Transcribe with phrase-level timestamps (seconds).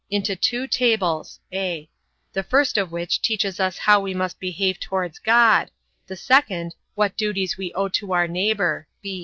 [0.11, 0.15] A.
[0.15, 1.87] Into two tables; (a)
[2.33, 5.69] the first of which teaches us how we must behave towards God;
[6.07, 8.87] the second, what duties we owe to our neighbour.